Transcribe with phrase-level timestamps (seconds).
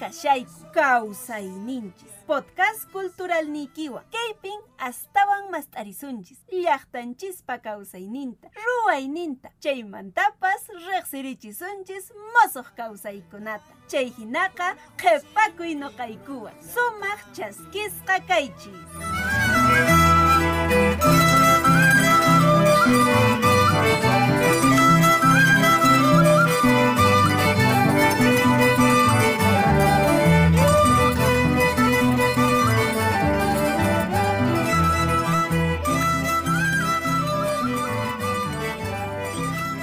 [0.00, 13.72] kashayku kawsayninchis podcast cultural nikiwa kaypin astawan mast'arisunchis llaqtanchispa kawsayninta ruwayninta chaymantapas riqsirichisunchis mosoq kawsaykunata
[13.90, 18.16] chay hinaqa qhipakuy noqaykuwan sumaq chaskisqa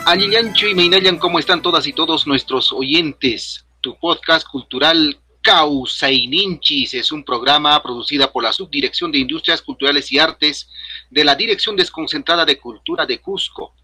[0.10, 3.68] kaychis Aliliancho y Meinayan, ¿cómo están todas y todos nuestros oyentes?
[3.80, 10.18] Tu podcast cultural Causaininchis es un programa producido por la Subdirección de Industrias Culturales y
[10.18, 10.68] Artes
[11.12, 13.76] de la Dirección Desconcentrada de Cultura de Cusco,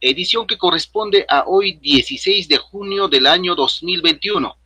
[0.00, 4.56] edición que corresponde a hoy 16 de junio del año 2021,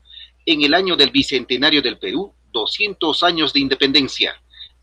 [0.44, 4.38] en el año del Bicentenario del Perú, 200 años de independencia.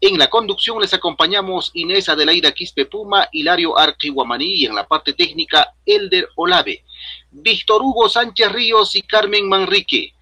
[0.05, 4.85] En la conducción les acompañamos Inés Adelaida Quispe Puma, Hilario Arqui Guamaní y en la
[4.85, 6.83] parte técnica Elder Olave,
[7.31, 10.13] Víctor Hugo Sánchez Ríos y Carmen Manrique.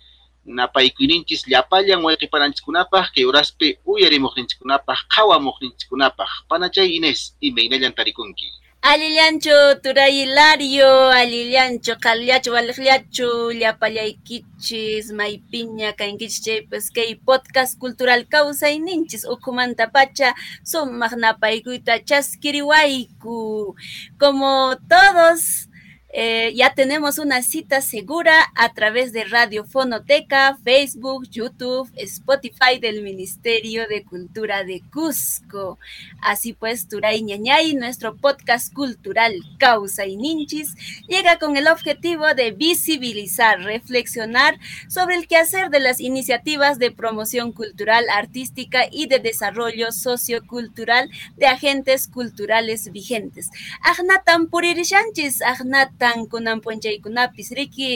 [0.43, 8.60] Napaykuninchis llapayan wayqipananchikkunapaq que uraspe uyarimuqninchikkunapaq qhawamuqninchikkunapaq panachay Inés y Meinayan tarikunki.
[8.83, 19.85] Alillancho turay Hilario, alillancho qhalillachu waliqllachu llapallaykichis maypiña kankichis chaypas kay podcast cultural kawsayninchis ukhumanta
[19.93, 20.33] pacha
[20.65, 23.75] sumaq napaykuyta chaskiriwayku.
[24.17, 25.69] Como todos
[26.13, 33.01] eh, ya tenemos una cita segura a través de Radio Fonoteca, Facebook, YouTube, Spotify del
[33.01, 35.79] Ministerio de Cultura de Cusco.
[36.21, 40.75] Así pues, Turay Ñañay, nuestro podcast cultural Causa y Ninchis,
[41.07, 47.53] llega con el objetivo de visibilizar, reflexionar sobre el quehacer de las iniciativas de promoción
[47.53, 53.49] cultural, artística y de desarrollo sociocultural de agentes culturales vigentes.
[53.81, 57.91] Agnatan puririshanchis, agnatan tan kunan punchaykunapis riki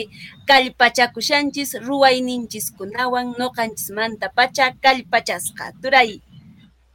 [0.48, 6.12] kallpachakushanchis ruwayninchiskunawan noqanchismanta pacha kallpachasqa turay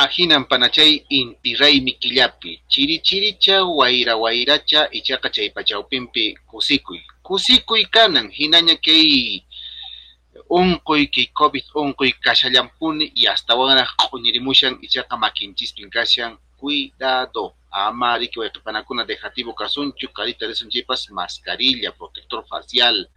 [0.01, 6.99] Ajinan panachay inti raymi killapi, chiri chiricha, wayra wayracha, ichaqa chay pachawpinpi kusikuy.
[7.21, 9.45] Kusikuy kanan, hinaña kay
[10.49, 17.43] unquy kay COVID unquy kashallampuni y hasta wana q'uñirimushan ichaqa makinchispin kashan cuidado.
[17.71, 23.07] Ama riki wayqipanakuna dejativo kasunchu, carita risunchaypas mascarilla, protector facial.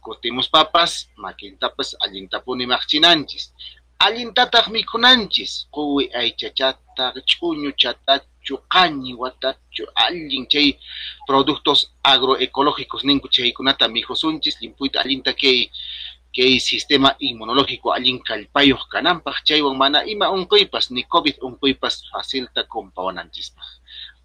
[0.00, 3.52] Kutimus papas, makintapas allintapuni maqchinanchis.
[4.00, 10.78] Allintataq mikunanchis, quwi aychachata, ch'uñuchatachu, qañiwatachu, allin chay
[11.26, 15.32] productos agroecológicos ninku chaykunata mijusunchis, limpuyta allinta
[16.38, 23.66] kay sistema inmunológico allin kallpayuq kananpaq chaywan mana ima unquypas ni COVID unquypas facilta compawananchispaq.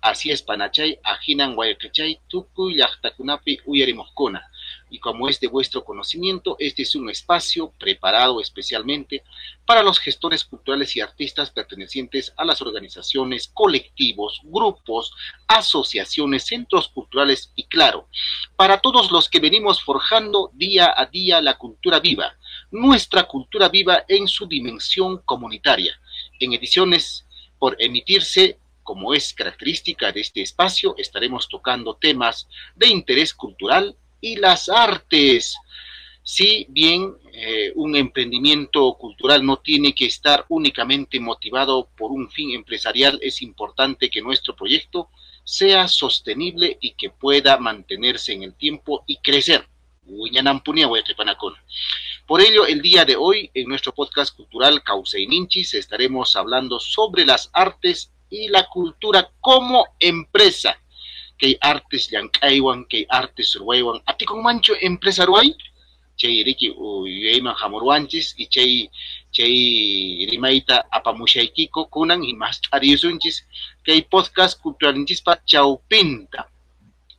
[0.10, 4.46] Así es, Panachay, Ajinan Guayacachay, Tucuy, Yachtacunapi, Uyarimuscona.
[4.94, 9.24] Y como es de vuestro conocimiento, este es un espacio preparado especialmente
[9.66, 15.12] para los gestores culturales y artistas pertenecientes a las organizaciones, colectivos, grupos,
[15.48, 18.08] asociaciones, centros culturales y, claro,
[18.56, 22.38] para todos los que venimos forjando día a día la cultura viva,
[22.70, 26.00] nuestra cultura viva en su dimensión comunitaria,
[26.40, 27.26] en ediciones
[27.58, 34.38] por emitirse como es característica de este espacio, estaremos tocando temas de interés cultural y
[34.38, 35.58] las artes.
[36.24, 42.52] Si bien eh, un emprendimiento cultural no tiene que estar únicamente motivado por un fin
[42.52, 45.10] empresarial, es importante que nuestro proyecto
[45.44, 49.68] sea sostenible y que pueda mantenerse en el tiempo y crecer.
[52.26, 56.80] Por ello, el día de hoy, en nuestro podcast cultural Causa y Ninchis, estaremos hablando
[56.80, 60.80] sobre las artes y la cultura como empresa.
[61.38, 64.02] Que artes llankaywan, que artes ruaywan.
[64.06, 65.56] Ati con mancho empresa ruay.
[66.16, 68.90] Chay riki uyayman hamurwanchis y chay
[69.32, 73.48] chay rimayta apamushaykiko kunan y más tariusunchis
[73.84, 76.50] que hay podcast culturalinchis chaupinta.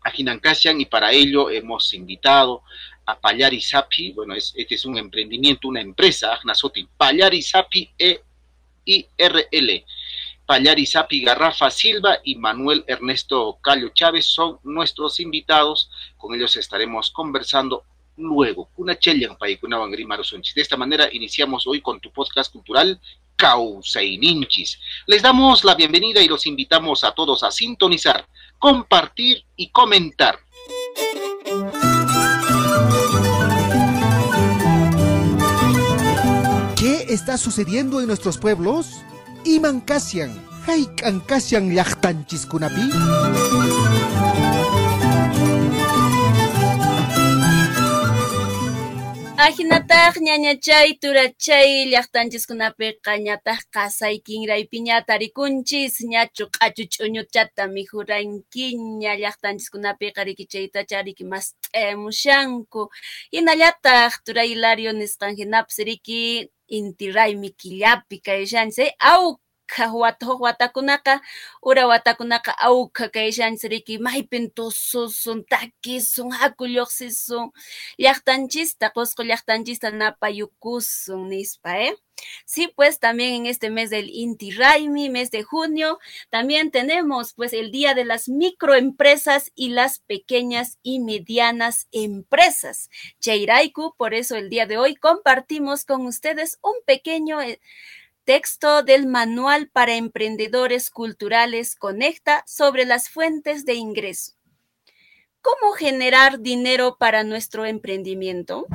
[0.04, 2.62] Ajinankashan y para ello hemos invitado
[3.06, 8.20] a Pallari Sapi, bueno, es, este es un emprendimiento, una empresa, Agnasoti, Pallari Sapi e
[8.84, 9.84] IRL.
[10.46, 15.90] Pallari Sapi Garrafa Silva y Manuel Ernesto Callo Chávez son nuestros invitados.
[16.16, 17.84] Con ellos estaremos conversando
[18.16, 18.68] luego.
[18.76, 23.00] Una chellan paikunawan De esta manera iniciamos hoy con tu podcast cultural
[23.36, 24.78] Causa y Ninchis.
[25.06, 28.26] Les damos la bienvenida y los invitamos a todos a sintonizar,
[28.58, 30.38] compartir y comentar.
[37.14, 39.02] está sucediendo en nuestros pueblos?
[39.44, 40.32] Iman Kasian,
[40.64, 41.68] Haikan Kasian
[42.48, 42.84] Kunapi.
[49.44, 60.98] Ajinataq ñañachay turachay llaqtanchiskunapiqa ñataq qasay kinraypi ña tarikunchis ñachu q'achu ch'uñuchata mijurankiña llaqtanchiskunapiqa rikichaytacha
[61.06, 62.82] riki mas t'emushanku
[63.34, 69.22] hinallataq turay Hilario nisqan hinapas riki inti raymi killapi kayshanchis aw
[69.92, 71.20] wata huk watakunaqa
[71.62, 77.44] ura watakunaqa awkha kayshanchis riki maypin tususun takisun haku lluqsisun
[78.02, 81.94] llaqtanchista qusqu llaqtanchista napayukusun nispa eh
[82.44, 85.98] Sí, pues también en este mes del Inti Raimi, mes de junio,
[86.30, 92.88] también tenemos pues el Día de las Microempresas y las Pequeñas y Medianas Empresas.
[93.20, 97.60] Cheiraiku, por eso el día de hoy compartimos con ustedes un pequeño eh,
[98.24, 104.32] Texto del Manual para Emprendedores Culturales Conecta sobre las fuentes de ingreso.
[105.42, 108.66] ¿Cómo generar dinero para nuestro emprendimiento?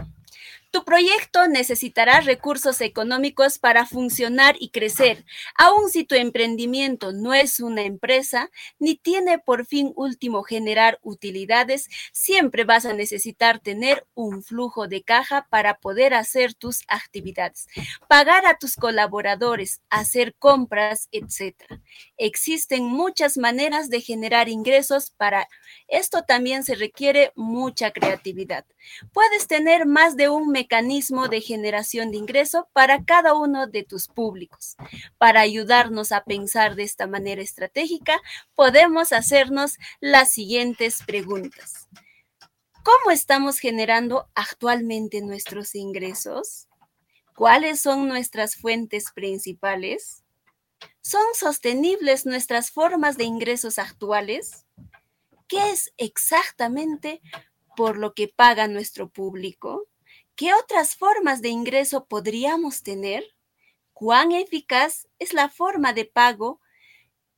[0.72, 5.26] Tu proyecto necesitará recursos económicos para funcionar y crecer,
[5.56, 11.88] aun si tu emprendimiento no es una empresa ni tiene por fin último generar utilidades,
[12.12, 17.68] siempre vas a necesitar tener un flujo de caja para poder hacer tus actividades,
[18.08, 21.56] pagar a tus colaboradores, hacer compras, etc.
[22.18, 25.48] Existen muchas maneras de generar ingresos para
[25.88, 28.66] esto también se requiere mucha creatividad.
[29.12, 34.08] Puedes tener más de un mecanismo de generación de ingreso para cada uno de tus
[34.08, 34.76] públicos.
[35.18, 38.20] Para ayudarnos a pensar de esta manera estratégica,
[38.56, 41.88] podemos hacernos las siguientes preguntas.
[42.84, 46.68] ¿Cómo estamos generando actualmente nuestros ingresos?
[47.36, 50.26] ¿Cuáles son nuestras fuentes principales?
[51.02, 54.66] ¿Son sostenibles nuestras formas de ingresos actuales?
[55.48, 57.22] ¿Qué es exactamente
[57.78, 59.88] por lo que paga nuestro público?
[60.40, 63.26] ¿Qué otras formas de ingreso podríamos tener?
[63.92, 66.62] ¿Cuán eficaz es la forma de pago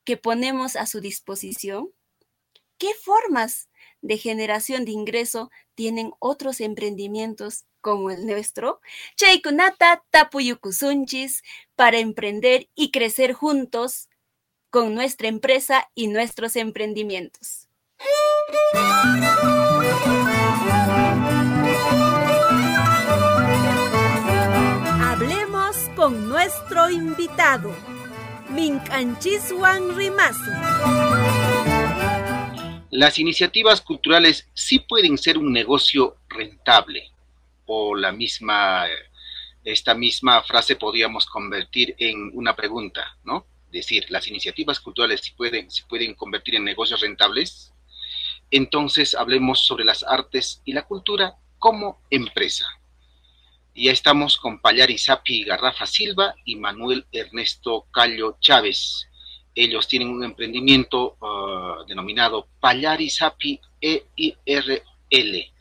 [0.03, 1.89] que ponemos a su disposición?
[2.77, 3.69] ¿Qué formas
[4.03, 8.81] de generación de ingreso tienen otros emprendimientos como el nuestro?
[9.15, 11.41] Cheikunata tapuyukusunchis
[11.75, 14.09] para emprender y crecer juntos
[14.69, 17.67] con nuestra empresa y nuestros emprendimientos.
[26.01, 27.71] Con nuestro invitado,
[28.49, 30.49] Minchanchisuan Rimasu.
[32.89, 37.11] Las iniciativas culturales sí pueden ser un negocio rentable,
[37.67, 38.87] o la misma,
[39.63, 43.45] esta misma frase podríamos convertir en una pregunta, ¿no?
[43.71, 47.73] Decir, las iniciativas culturales sí pueden, se pueden convertir en negocios rentables.
[48.49, 52.80] Entonces hablemos sobre las artes y la cultura como empresa.
[53.73, 59.07] Ya estamos con Pallari Sapi Garrafa Silva y Manuel Ernesto Callo Chávez.
[59.55, 65.53] Ellos tienen un emprendimiento uh, denominado Pallari Sapi EIRL.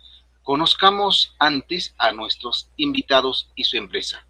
[0.43, 4.27] Conozcamos antes a nuestros invitados y su empresa.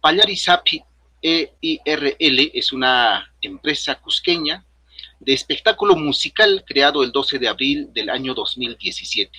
[0.00, 0.82] Pallari Sapi
[1.22, 4.66] EIRL es una empresa cusqueña
[5.20, 9.38] de espectáculo musical creado el 12 de abril del año 2017,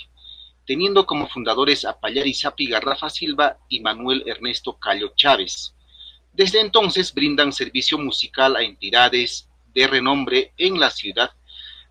[0.66, 5.76] teniendo como fundadores a Payari Sapi Garrafa Silva y Manuel Ernesto Callo Chávez.
[6.34, 11.32] Desde entonces brindan servicio musical a entidades de renombre en la ciudad,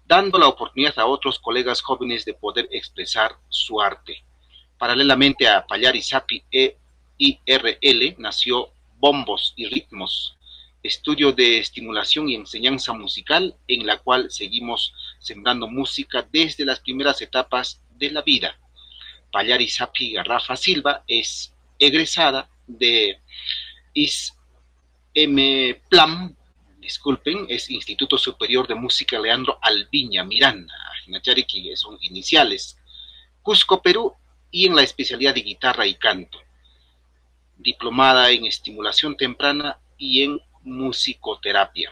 [0.07, 4.25] dando la oportunidad a otros colegas jóvenes de poder expresar su arte.
[4.77, 10.37] Paralelamente a Payari Sapi EIRL nació Bombos y Ritmos,
[10.83, 17.23] estudio de estimulación y enseñanza musical en la cual seguimos sembrando música desde las primeras
[17.23, 18.59] etapas de la vida.
[19.35, 23.19] Payari Sapi Garrafa Silva es egresada de
[23.93, 26.37] ISM Plam,
[26.79, 30.73] disculpen, es Instituto Superior de Música Leandro Albiña Miranda,
[31.49, 32.79] que son iniciales,
[33.43, 34.15] Cusco, Perú,
[34.53, 36.39] y en la especialidad de guitarra y canto.
[37.57, 41.91] Diplomada en estimulación temprana y en musicoterapia.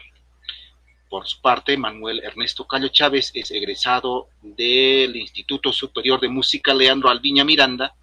[1.13, 7.07] Por su parte, Manuel Ernesto Callo Chávez es egresado del Instituto Superior de Música Leandro
[7.07, 7.93] Alviña Miranda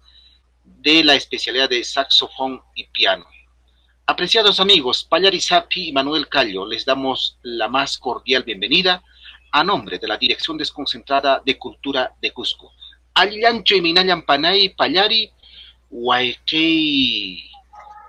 [0.63, 3.25] de la especialidad de saxofón y piano.
[4.05, 9.03] Apreciados amigos, Pallarizapi y Manuel Callo, les damos la más cordial bienvenida
[9.51, 12.71] a nombre de la Dirección Desconcentrada de Cultura de Cusco.
[13.13, 15.29] Allancho y Minayan Panay Pallari,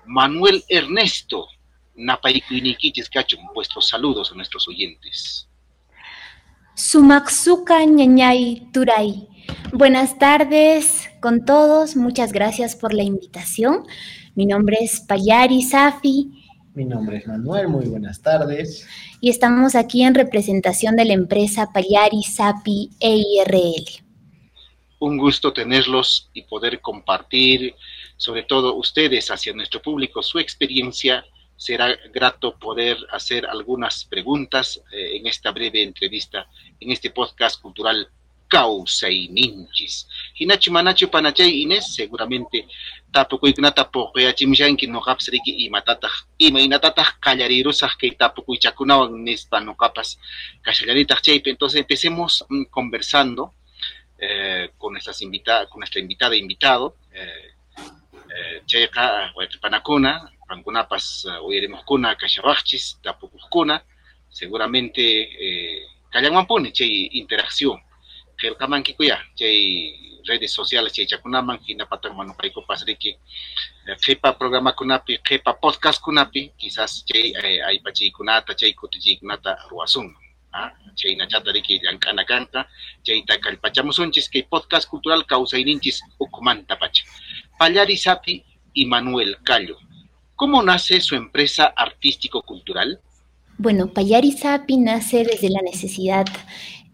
[0.06, 1.48] Manuel Ernesto,
[1.94, 5.48] Napaikuiniquiches Cachum, vuestros saludos a nuestros oyentes.
[6.74, 9.28] Sumaksuka ñañay turay.
[9.72, 13.86] Buenas tardes con todos, muchas gracias por la invitación.
[14.34, 16.30] Mi nombre es Payari Safi.
[16.74, 18.88] Mi nombre es Manuel, muy buenas tardes.
[19.20, 24.02] Y estamos aquí en representación de la empresa Payari Sapi EIRL.
[24.98, 27.74] Un gusto tenerlos y poder compartir,
[28.16, 31.24] sobre todo ustedes, hacia nuestro público, su experiencia
[31.62, 36.48] será grato poder hacer algunas preguntas eh, en esta breve entrevista,
[36.80, 38.08] en este podcast cultural
[38.48, 40.08] Causa y Ninchis.
[40.34, 42.66] Hinachi Manachi Panachay Inés, seguramente
[43.12, 50.18] tapukuyknata puquyachimshanki noqapsriki imatataq ima inatataq qallarirusaq kay tapukuychakunawan nispa noqapas
[50.64, 51.50] kashallaritaq chaypi.
[51.50, 53.54] Entonces empecemos mm, conversando
[54.18, 56.96] eh, con, nuestras invita con nuestra invitada invitado.
[57.14, 57.52] Eh,
[58.34, 58.88] eh,
[59.60, 63.80] panakuna, Pankunapas uh, uyarimuskuna kashabaqchis, tapukuskuna,
[64.28, 65.80] seguramente eh,
[66.12, 67.80] kallanmanpuni chay interacción.
[68.36, 69.96] Qillqamankikuya chay
[70.28, 73.16] redes sociales chay chakunaman hinapatan manupaykupas riki
[74.04, 80.20] qhipa programakunapi, qhipa podcastkunapi, quizás chay eh, aypachiykunata, chay kutilliykunata ruwasunman.
[80.52, 80.68] ¿ah?
[80.94, 82.68] chay nachata riki llank'ana kanqa,
[83.02, 87.04] chayta kallpachamusunchis kay podcast cultural kawsayninchis ukumanta pacha.
[87.58, 88.44] Pallari Sapi
[88.74, 89.76] y Manuel Callo.
[90.42, 92.98] ¿Cómo nace su empresa artístico-cultural?
[93.58, 96.26] Bueno, Payari Sapi nace desde la necesidad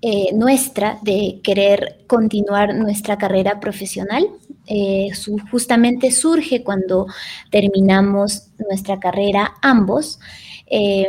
[0.03, 4.29] eh, nuestra de querer continuar nuestra carrera profesional.
[4.67, 7.07] Eh, su, justamente surge cuando
[7.51, 10.21] terminamos nuestra carrera ambos.
[10.67, 11.09] Eh,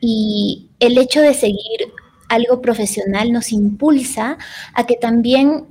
[0.00, 1.92] y el hecho de seguir
[2.28, 4.38] algo profesional nos impulsa
[4.74, 5.68] a que también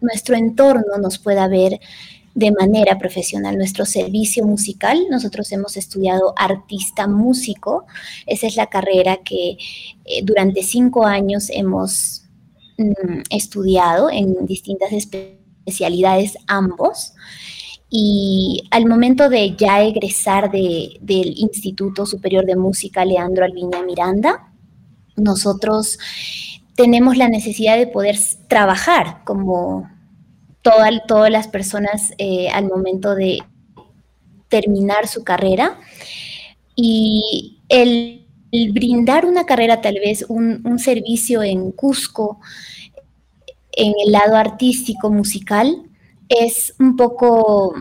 [0.00, 1.78] nuestro entorno nos pueda ver
[2.34, 3.56] de manera profesional.
[3.56, 7.84] Nuestro servicio musical, nosotros hemos estudiado artista músico,
[8.26, 9.58] esa es la carrera que
[10.04, 12.24] eh, durante cinco años hemos
[12.78, 17.14] mm, estudiado en distintas especialidades ambos.
[17.94, 24.50] Y al momento de ya egresar del Instituto Superior de Música Leandro Alviña Miranda,
[25.16, 25.98] nosotros
[26.74, 28.16] tenemos la necesidad de poder
[28.48, 29.91] trabajar como
[30.62, 33.40] todas las personas eh, al momento de
[34.48, 35.78] terminar su carrera.
[36.76, 38.26] Y el,
[38.72, 42.38] brindar una carrera, tal vez un, servicio en Cusco,
[43.72, 45.82] en el lado artístico, musical,
[46.28, 47.74] es un poco,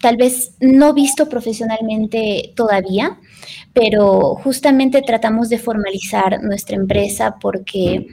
[0.00, 3.18] tal vez no visto profesionalmente todavía,
[3.72, 8.08] pero justamente tratamos de formalizar nuestra empresa porque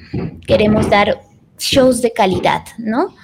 [0.46, 1.22] queremos dar
[1.58, 3.16] shows de calidad, ¿no?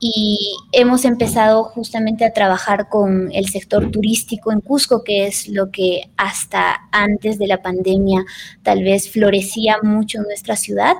[0.00, 5.70] Y hemos empezado justamente a trabajar con el sector turístico en Cusco, que es lo
[5.70, 8.24] que hasta antes de la pandemia
[8.62, 10.96] tal vez florecía mucho en nuestra ciudad.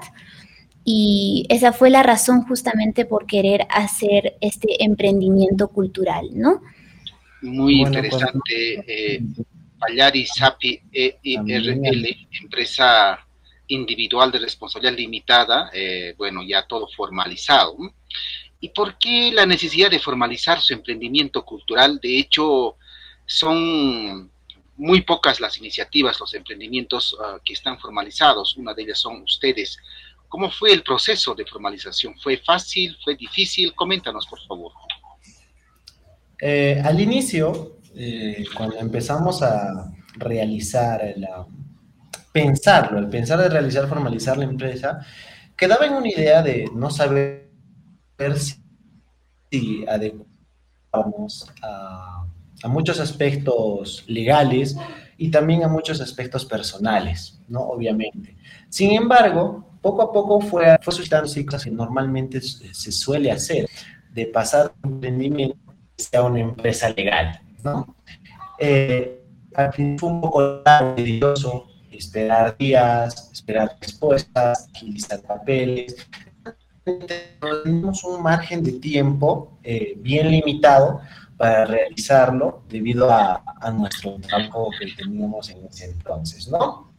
[0.84, 6.62] Y esa fue la razón justamente por querer hacer este emprendimiento cultural, ¿no?
[7.42, 8.84] Muy pues, interesante.
[8.86, 9.22] Eh,
[9.78, 13.18] Pallari Sapi EIRL, empresa
[13.68, 17.76] individual de responsabilidad limitada, eh, bueno, ya todo formalizado.
[18.60, 22.00] ¿Y por qué la necesidad de formalizar su emprendimiento cultural?
[22.00, 22.76] De hecho,
[23.24, 24.30] son
[24.76, 28.56] muy pocas las iniciativas, los emprendimientos uh, que están formalizados.
[28.56, 29.78] Una de ellas son ustedes.
[30.28, 32.18] ¿Cómo fue el proceso de formalización?
[32.18, 32.96] ¿Fue fácil?
[33.02, 33.74] ¿Fue difícil?
[33.74, 34.72] Coméntanos, por favor.
[36.40, 41.46] Eh, al inicio, eh, cuando empezamos a realizar, la,
[42.32, 45.04] pensarlo, el pensar de realizar, formalizar la empresa,
[45.56, 47.47] quedaba en una idea de no saber
[49.50, 52.26] si adecuamos a,
[52.64, 54.76] muchos aspectos legales
[55.16, 57.60] y también a muchos aspectos personales, ¿no?
[57.60, 58.36] Obviamente.
[58.68, 63.68] Sin embargo, poco a poco fue, fue suscitando cosas que normalmente se suele hacer,
[64.12, 65.56] de pasar un emprendimiento
[66.12, 67.96] a una empresa legal, ¿no?
[68.58, 70.62] Eh, al fin fue un poco
[70.96, 75.96] tedioso esperar días, esperar respuestas, agilizar papeles,
[77.62, 81.00] tenemos un margen de tiempo eh, bien limitado
[81.36, 83.42] para realizarlo debido a,
[83.72, 86.92] nuestro trabajo que teníamos en ese entonces, ¿no?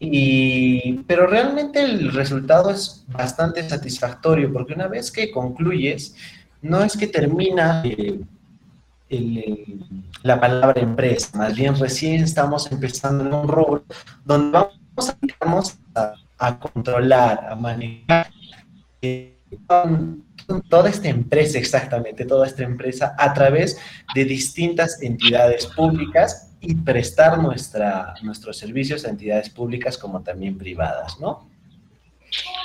[0.00, 6.16] Y, pero realmente el resultado es bastante satisfactorio porque una vez que concluyes,
[6.60, 9.64] no es que termina eh,
[10.22, 13.84] la palabra empresa, más bien recién estamos empezando en un rol
[14.24, 14.58] donde
[15.40, 18.28] vamos a, a controlar, a manejar
[20.68, 23.78] toda esta empresa, exactamente, toda esta empresa a través
[24.14, 31.18] de distintas entidades públicas y prestar nuestra, nuestros servicios a entidades públicas como también privadas,
[31.20, 31.48] ¿no?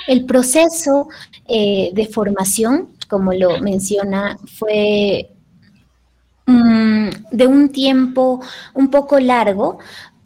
[0.06, 1.08] El proceso
[1.46, 5.30] eh, de formación, como lo menciona, fue
[6.46, 8.40] mm, de un tiempo
[8.74, 9.78] un poco largo.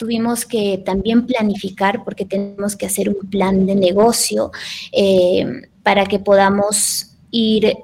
[0.03, 4.51] Tuvimos que también planificar porque tenemos que hacer un plan de negocio
[4.91, 5.47] eh,
[5.85, 7.77] para que podamos ir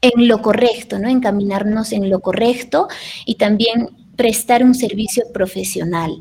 [0.00, 1.08] en lo correcto, ¿no?
[1.08, 2.86] Encaminarnos en lo correcto
[3.26, 6.12] y también prestar un servicio profesional.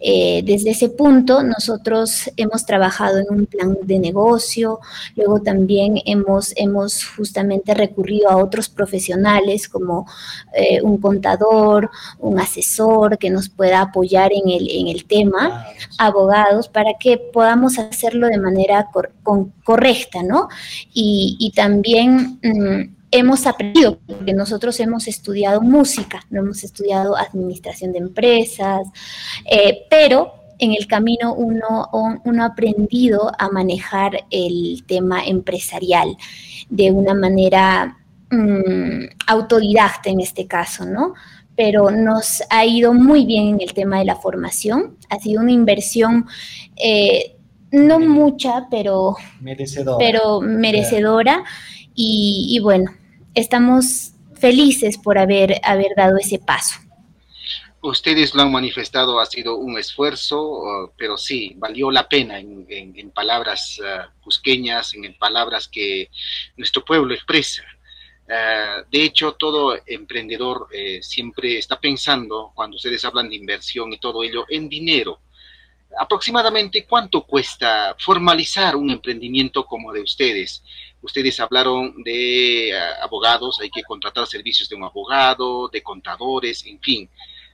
[0.00, 4.80] Eh, desde ese punto, nosotros hemos trabajado en un plan de negocio,
[5.16, 10.06] luego también hemos, hemos justamente recurrido a otros profesionales como
[10.54, 15.66] eh, un contador, un asesor que nos pueda apoyar en el, en el tema,
[15.98, 18.88] abogados, para que podamos hacerlo de manera
[19.64, 20.48] correcta, ¿no?
[20.92, 22.38] Y, también...
[22.42, 28.88] Mm, hemos aprendido, porque nosotros hemos estudiado música, no hemos estudiado administración de empresas,
[29.48, 31.90] eh, pero en el camino uno,
[32.24, 36.16] uno ha aprendido a manejar el tema empresarial
[36.70, 37.98] de una manera
[38.30, 41.12] mm, autodidacta en este caso, ¿no?
[41.54, 45.52] Pero nos ha ido muy bien en el tema de la formación, ha sido una
[45.52, 46.26] inversión...
[46.76, 47.36] Eh,
[47.74, 49.96] no mucha, pero merecedora.
[49.98, 51.42] Pero merecedora.
[51.94, 52.90] y, bueno,
[53.34, 56.76] estamos felices por haber, haber dado ese paso.
[57.80, 63.10] Ustedes lo han manifestado, ha sido un esfuerzo, uh, pero sí, valió la pena en,
[63.10, 66.08] palabras uh, cusqueñas, en palabras que
[66.56, 67.64] nuestro pueblo expresa.
[68.28, 73.98] Uh, de hecho, todo emprendedor eh, siempre está pensando, cuando ustedes hablan de inversión y
[73.98, 75.20] todo ello, en dinero.
[75.98, 80.62] Aproximadamente, ¿cuánto cuesta formalizar un emprendimiento como de ustedes?
[81.02, 86.80] Ustedes hablaron de eh, abogados, hay que contratar servicios de un abogado, de contadores, en
[86.80, 87.10] fin.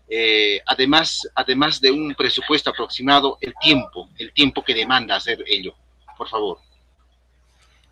[0.08, 5.74] Eh, además, además de un presupuesto aproximado, el tiempo, el tiempo que demanda hacer ello.
[6.16, 6.58] Por favor.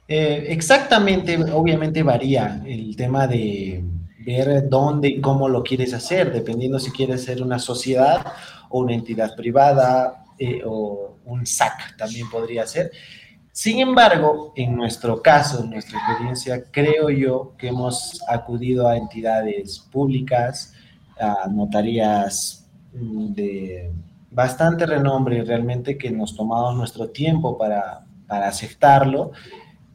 [0.06, 3.82] Eh, exactamente, obviamente varía el tema de
[4.18, 8.34] ver dónde y cómo lo quieres hacer, dependiendo si quieres ser una sociedad
[8.68, 10.22] o una entidad privada
[10.64, 12.92] o un SAC también podría ser.
[13.56, 19.78] Sin embargo, en nuestro caso, en nuestra experiencia, creo yo que hemos acudido a entidades
[19.78, 20.74] públicas,
[21.18, 23.92] a notarías mm, de
[24.30, 29.32] bastante renombre realmente que nos tomamos nuestro tiempo para, para aceptarlo.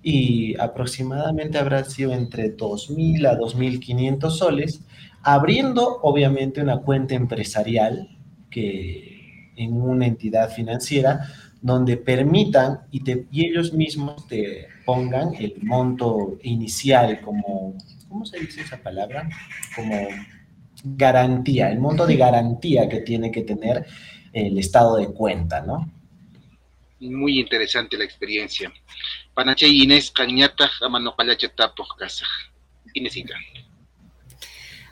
[0.02, 4.82] Y aproximadamente habrá sido entre 2.000 a 2.500 soles,
[5.22, 8.10] abriendo obviamente una cuenta empresarial
[8.50, 11.28] que en una entidad financiera
[11.62, 17.78] donde permitan y, ellos mismos te pongan el monto inicial como,
[18.10, 19.30] ¿cómo se dice esa palabra?
[19.76, 20.08] Como
[20.84, 23.86] garantía, el monto de garantía que tiene que tener
[24.34, 25.92] el estado de cuenta, ¿no?
[27.00, 28.72] Muy interesante la experiencia.
[29.34, 30.70] Panache Inés Cañata,
[31.98, 32.26] Casa.
[32.94, 33.36] Inesita.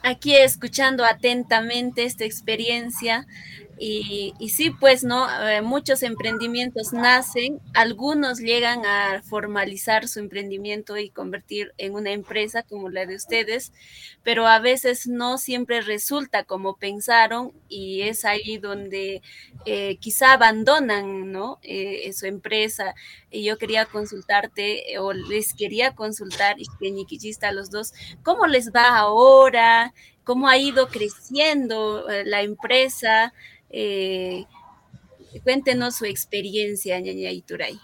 [0.02, 3.28] Aquí escuchando atentamente esta experiencia,
[3.82, 5.26] y, sí, pues, ¿no?
[5.48, 12.64] Eh, muchos emprendimientos nacen, algunos llegan a formalizar su emprendimiento y convertir en una empresa
[12.64, 13.72] como la de ustedes,
[14.22, 19.22] pero a veces no siempre resulta como pensaron y es ahí donde
[19.66, 21.60] eh, quizá abandonan, ¿no?
[21.62, 22.96] Eh, su empresa.
[23.32, 26.66] Y yo quería consultarte, o les quería consultar, y
[27.42, 29.94] a los dos, ¿cómo les va ahora?
[30.26, 33.34] ¿Cómo ha ido creciendo la empresa?
[33.70, 34.46] Eh,
[35.44, 37.80] cuéntenos su experiencia, Ñaña Ituray.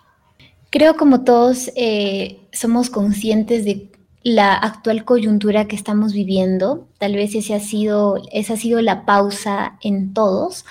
[0.69, 3.91] Creo como todos eh, somos conscientes de
[4.23, 6.87] la actual coyuntura que estamos viviendo.
[6.97, 10.65] Tal vez ese ha sido, esa ha sido la pausa en todos.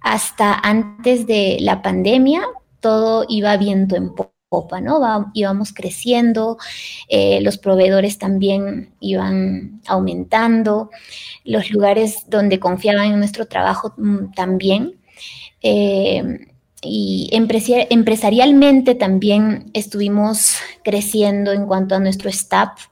[0.00, 2.42] Hasta antes de la pandemia,
[2.80, 5.30] todo iba viento en popa, ¿no?
[5.34, 6.56] íbamos creciendo,
[7.08, 10.90] eh, los proveedores también iban aumentando,
[11.44, 14.98] los lugares donde confiaban en nuestro trabajo mm, también.
[15.62, 16.46] Eh,
[16.80, 22.86] y empresarialmente también estuvimos creciendo en cuanto a nuestro staff.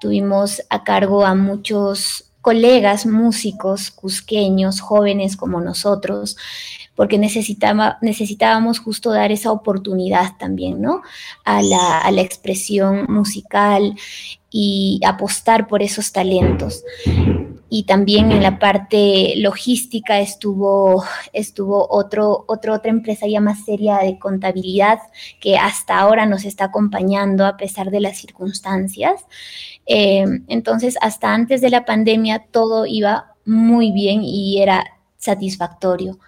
[0.00, 6.36] Tuvimos a cargo a muchos colegas músicos cusqueños, jóvenes como nosotros,
[6.94, 11.02] porque necesitábamos justo dar esa oportunidad también, ¿no?
[11.44, 13.96] A la, a la expresión musical
[14.56, 16.84] y apostar por esos talentos.
[17.68, 21.02] y también en la parte logística estuvo,
[21.32, 25.00] estuvo otro, otra empresa ya más seria de contabilidad
[25.40, 29.26] que hasta ahora nos está acompañando a pesar de las circunstancias.
[29.86, 34.84] Eh, entonces, hasta antes de la pandemia todo iba muy bien y era
[35.18, 36.20] satisfactorio.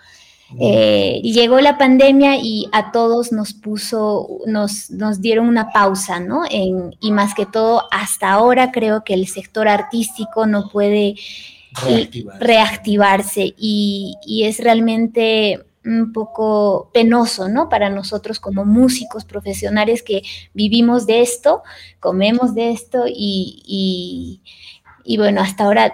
[0.60, 6.42] Eh, llegó la pandemia y a todos nos puso, nos, nos dieron una pausa, ¿no?
[6.48, 11.16] y más que todo, hasta ahora creo que el sector artístico no puede
[12.38, 17.68] reactivarse, y, y, es realmente un poco penoso, ¿no?
[17.68, 20.22] Para nosotros como músicos profesionales que
[20.54, 21.62] vivimos de esto,
[22.00, 24.40] comemos de esto y, y,
[25.04, 25.92] y bueno, hasta ahora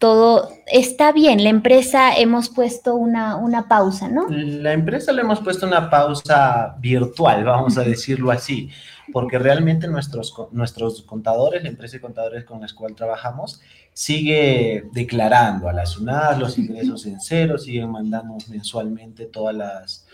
[0.00, 1.44] todo está bien.
[1.44, 4.26] La empresa hemos puesto una, pausa, ¿no?
[4.30, 8.70] La empresa le hemos puesto una pausa virtual, vamos a decirlo así,
[9.12, 13.60] porque realmente nuestros, nuestros contadores, la empresa de contadores con la cual trabajamos,
[13.92, 20.06] sigue declarando a la SUNAT los ingresos en cero, siguen mandando mensualmente todas las,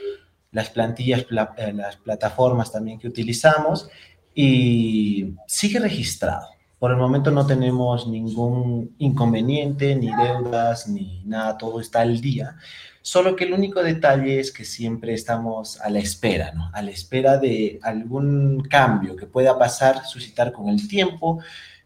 [0.51, 1.27] las plantillas,
[1.59, 3.89] eh, las plataformas también que utilizamos
[4.35, 6.56] y sigue registrado.
[6.79, 12.57] Por el momento no tenemos ningún inconveniente, ni deudas, ni nada, todo está al día.
[13.01, 16.71] Solo que el único detalle es que siempre estamos a la espera, ¿no?
[16.75, 21.39] A la espera de algún cambio que pueda pasar, suscitar con el tiempo.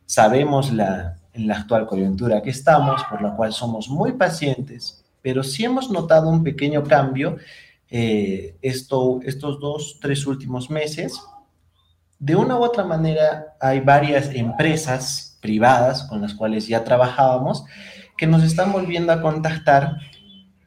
[0.06, 5.44] Sabemos la, en la actual coyuntura que estamos, por la cual somos muy pacientes, pero
[5.44, 7.36] sí hemos notado un pequeño cambio
[7.90, 11.20] eh, esto, estos dos, tres últimos meses
[12.20, 17.64] de una u otra manera hay varias empresas privadas con las cuales ya trabajábamos
[18.16, 19.96] que nos están volviendo a contactar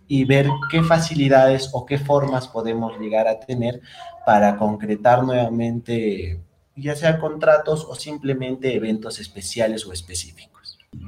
[0.07, 3.81] y ver qué facilidades o qué formas podemos llegar a tener
[4.25, 6.41] para concretar nuevamente
[6.75, 10.62] ya sea contratos o simplemente eventos especiales o específicos.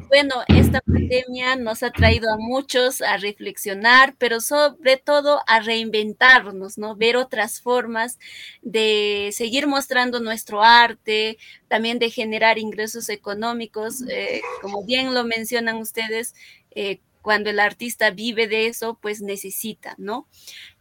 [0.08, 6.78] Bueno, esta pandemia nos ha traído a muchos a reflexionar, pero sobre todo a reinventarnos,
[6.78, 6.96] ¿no?
[6.96, 8.20] Ver otras formas
[8.62, 15.78] de seguir mostrando nuestro arte, también de generar ingresos económicos, eh, como bien lo mencionan
[15.78, 16.36] ustedes.
[16.72, 20.28] Eh, cuando el artista vive de eso, pues necesita, ¿no?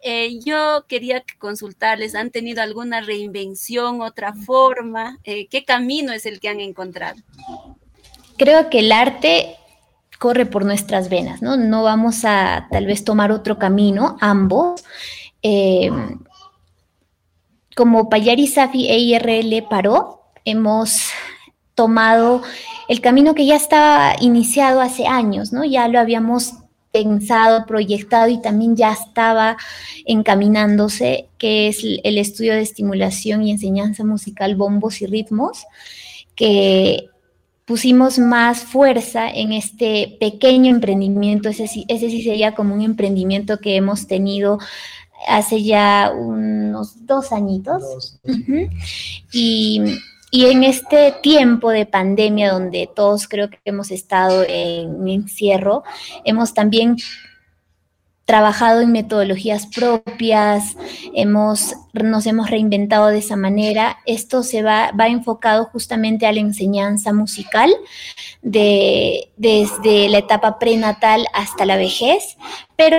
[0.03, 5.19] Eh, yo quería consultarles, ¿han tenido alguna reinvención, otra forma?
[5.25, 7.23] ¿Qué camino es el que han encontrado?
[8.37, 9.57] Creo que el arte
[10.19, 11.57] corre por nuestras venas, ¿no?
[11.57, 14.85] No vamos a tal vez tomar otro camino, ambos.
[15.43, 15.91] Eh,
[17.77, 21.11] como Payari Safi EIRL paró, hemos
[21.75, 22.43] tomado
[22.89, 25.65] el camino que ya estaba iniciado hace años, ¿no?
[25.65, 26.55] Ya lo habíamos
[26.93, 29.57] pensado, proyectado y también ya estaba
[30.05, 35.67] encaminándose, que es el estudio de estimulación y enseñanza musical, bombos y ritmos,
[36.37, 37.09] que
[37.65, 43.77] pusimos más fuerza en este pequeño emprendimiento, ese, ese sí sería como un emprendimiento que
[43.77, 44.59] hemos tenido
[45.27, 48.19] hace ya unos dos añitos.
[49.33, 49.83] y,
[50.31, 55.85] y, en este tiempo de pandemia donde todos creo que hemos estado en encierro,
[56.25, 56.97] hemos también
[58.25, 60.77] trabajado en metodologías propias,
[61.13, 63.99] hemos, nos hemos reinventado de esa manera.
[64.07, 67.73] Esto se va, va enfocado justamente a la enseñanza musical
[68.43, 72.37] de, desde la etapa prenatal hasta la vejez,
[72.77, 72.97] pero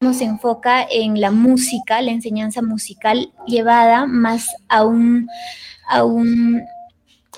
[0.00, 5.28] nos enfoca en la música, la enseñanza musical llevada más a un,
[5.88, 6.62] a un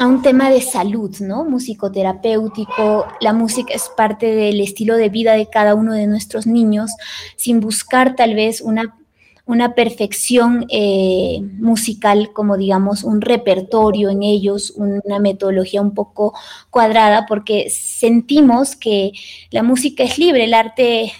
[0.00, 1.44] a un tema de salud, ¿no?
[1.44, 3.06] Musicoterapéutico.
[3.20, 6.90] La música es parte del estilo de vida de cada uno de nuestros niños,
[7.36, 8.96] sin buscar tal vez una,
[9.44, 16.32] una perfección eh, musical, como digamos, un repertorio en ellos, una metodología un poco
[16.70, 19.12] cuadrada, porque sentimos que
[19.50, 21.12] la música es libre, el arte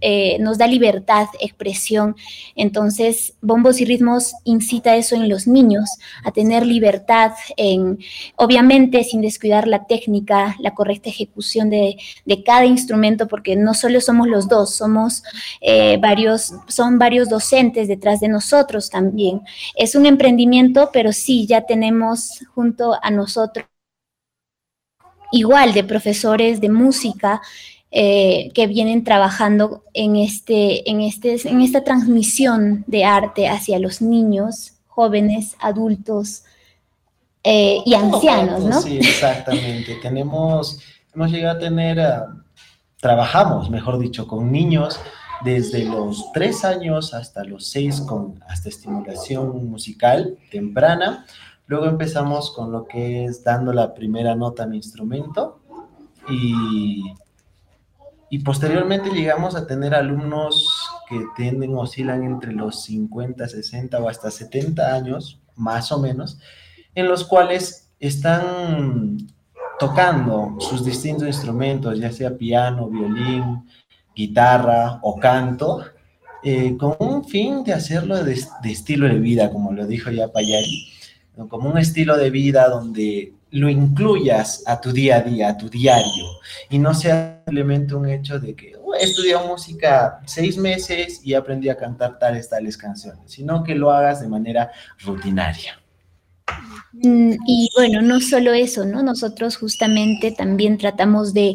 [0.00, 2.14] eh, nos da libertad, expresión.
[2.54, 5.90] Entonces, bombos y ritmos incita eso en los niños,
[6.24, 7.98] a tener libertad, en,
[8.36, 11.96] obviamente sin descuidar la técnica, la correcta ejecución de,
[12.46, 15.24] cada instrumento, porque no solo somos los dos, somos
[15.60, 19.40] eh, varios, son varios docentes detrás de nosotros también.
[19.74, 23.66] Es un emprendimiento, pero sí, ya tenemos junto a nosotros
[25.32, 27.40] igual de profesores de música
[27.94, 34.00] eh, que vienen trabajando en, este, en, este, en esta transmisión de arte hacia los
[34.00, 36.44] niños, jóvenes, adultos
[37.44, 38.80] eh, y ancianos, ¿no?
[38.80, 39.96] Sí, exactamente.
[40.02, 40.80] Tenemos,
[41.14, 42.34] hemos llegado a tener, ah,
[42.98, 44.98] trabajamos, mejor dicho, con niños
[45.44, 51.26] desde los tres años hasta los seis con hasta estimulación musical temprana.
[51.66, 55.60] Luego empezamos con lo que es dando la primera nota al instrumento
[56.30, 57.02] y,
[58.32, 64.30] y posteriormente llegamos a tener alumnos que tienden, oscilan entre los 50, 60 o hasta
[64.30, 66.38] 70 años, más o menos,
[66.94, 69.18] en los cuales están
[69.78, 73.68] tocando sus distintos instrumentos, ya sea piano, violín,
[74.16, 75.84] guitarra o canto,
[76.42, 78.32] eh, con un fin de hacerlo de,
[78.64, 80.88] estilo de vida, como lo dijo ya Payari,
[81.50, 85.68] como un estilo de vida donde lo incluyas a tu día a día, a tu
[85.68, 86.24] diario,
[86.70, 91.34] y no sea simplemente un hecho de que oh, he estudiado música seis meses y
[91.34, 94.72] aprendí a cantar tales, tales canciones, sino que lo hagas de manera
[95.04, 95.78] rutinaria.
[96.92, 99.02] Mm, y bueno, no solo eso, ¿no?
[99.02, 101.54] Nosotros justamente también tratamos de,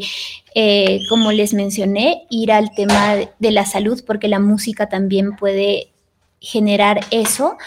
[0.53, 5.89] eh, como les mencioné, ir al tema de la salud, porque la música también puede
[6.39, 7.57] generar eso.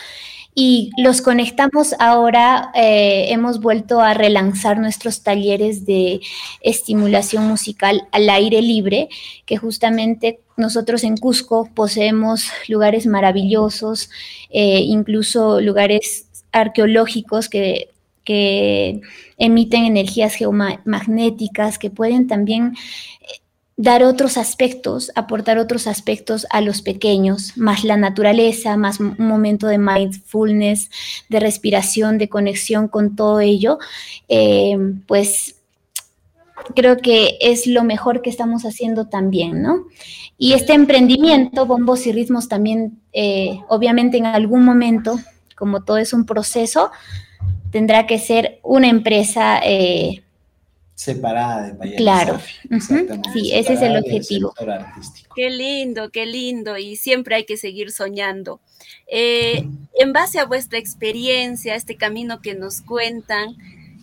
[0.54, 6.20] Y los conectamos ahora, eh, hemos vuelto a relanzar nuestros talleres de
[6.60, 9.08] estimulación musical al aire libre,
[9.46, 14.10] que justamente nosotros en Cusco poseemos lugares maravillosos,
[14.50, 17.88] eh, incluso lugares arqueológicos que,
[19.38, 22.76] emiten energías geomagnéticas, que pueden también
[23.80, 29.68] dar otros aspectos, aportar otros aspectos a los pequeños, más la naturaleza, más un momento
[29.68, 30.90] de mindfulness,
[31.30, 33.78] de respiración, de conexión con todo ello,
[34.28, 35.56] eh, pues
[36.76, 39.86] creo que es lo mejor que estamos haciendo también, ¿no?
[40.36, 45.18] Y este emprendimiento, bombos y ritmos también, eh, obviamente en algún momento
[45.56, 46.90] como todo es un proceso,
[47.70, 50.22] tendrá que ser una empresa eh,
[51.00, 52.38] separada de Payari Claro,
[53.32, 54.52] sí, ese es el objetivo.
[55.34, 58.60] Qué lindo, qué lindo, y siempre hay que seguir soñando.
[59.10, 59.66] Eh,
[59.98, 63.56] en base a vuestra experiencia, este camino que nos cuentan,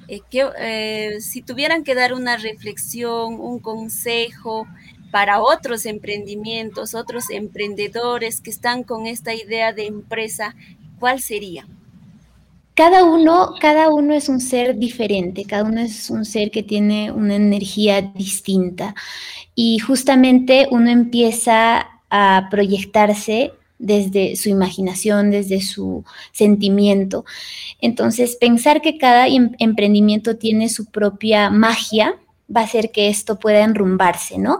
[0.07, 4.67] eh, que, si tuvieran que dar una reflexión, un consejo
[5.11, 10.55] para otros emprendimientos, otros emprendedores que están con esta idea de empresa,
[10.97, 11.67] ¿cuál sería?
[12.77, 17.11] Cada uno, cada uno es un ser diferente, cada uno es un ser que tiene
[17.11, 18.93] una energía distinta
[19.55, 27.25] y justamente uno empieza a proyectarse desde su imaginación, desde su sentimiento.
[27.81, 32.19] Entonces, pensar que cada em-, emprendimiento tiene su propia magia,
[32.55, 34.59] va a hacer que esto pueda enrumbarse, ¿no?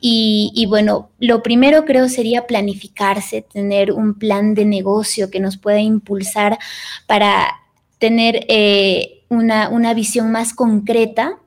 [0.00, 5.80] Y, bueno, lo primero creo sería planificarse, tener un plan de negocio que nos pueda
[5.80, 6.58] impulsar
[7.06, 7.60] para
[7.98, 11.38] tener eh, una, visión más concreta.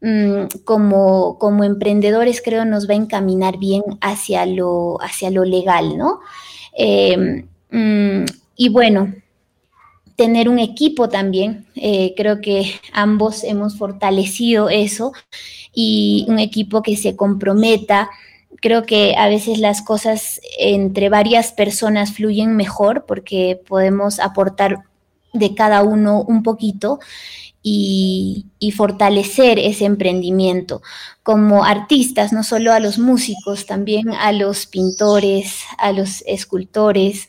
[0.00, 5.96] Mm, como, como emprendedores creo nos va a encaminar bien hacia lo, hacia lo legal,
[5.96, 6.18] ¿no?
[6.76, 8.24] Eh, mm,
[8.56, 9.14] y bueno,
[10.22, 11.66] tener un equipo también.
[11.74, 15.12] Eh, creo que ambos hemos fortalecido eso
[15.74, 18.08] y un equipo que se comprometa.
[18.60, 24.84] Creo que a veces las cosas entre varias personas fluyen mejor porque podemos aportar
[25.32, 27.00] de cada uno un poquito
[27.64, 30.82] y, fortalecer ese emprendimiento
[31.22, 37.28] como artistas, no solo a los músicos, también a los pintores, a los escultores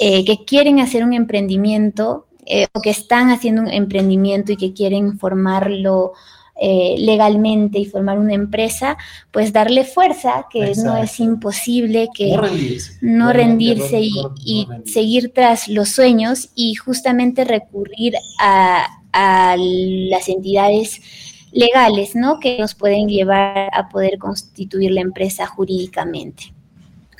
[0.00, 4.72] eh, que quieren hacer un emprendimiento eh, o que están haciendo un emprendimiento y que
[4.72, 6.14] quieren formarlo
[6.60, 8.98] eh, legalmente y formar una empresa,
[9.30, 12.36] pues darle fuerza, que no es imposible, que
[13.00, 21.00] no rendirse, y, seguir tras los sueños y justamente recurrir a, las entidades
[21.52, 22.40] legales, ¿no?
[22.40, 26.52] Que nos pueden llevar a poder constituir la empresa jurídicamente.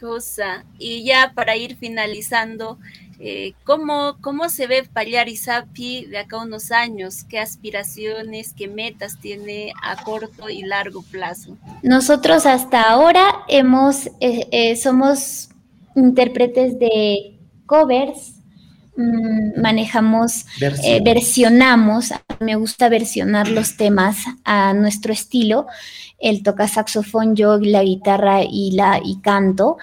[0.00, 0.64] Cosa.
[0.78, 2.78] Y ya para ir finalizando,
[3.20, 4.88] eh, ¿cómo, ¿cómo, se ve
[5.36, 7.24] Sapi de acá a unos años?
[7.24, 11.56] ¿Qué aspiraciones, qué metas tiene a corto y largo plazo?
[11.82, 15.48] Nosotros hasta ahora hemos, eh, eh, somos
[15.96, 18.34] intérpretes de covers,
[18.96, 20.46] mm, manejamos,
[21.02, 25.66] versionamos, me gusta versionar los temas a nuestro estilo.
[26.20, 29.78] Él toca saxofón, yo la guitarra y, la, y canto.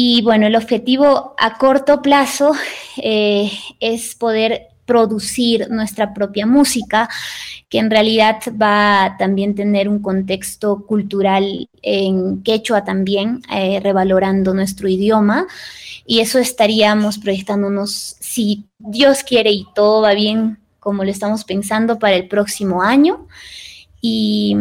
[0.00, 2.52] Y bueno, el objetivo a corto plazo
[2.98, 7.08] eh, es poder producir nuestra propia música,
[7.68, 14.54] que en realidad va a también tener un contexto cultural en quechua también, eh, revalorando
[14.54, 15.48] nuestro idioma.
[16.06, 21.98] Y eso estaríamos proyectándonos, si Dios quiere y todo va bien como lo estamos pensando,
[21.98, 23.26] para el próximo año.
[24.00, 24.56] Y,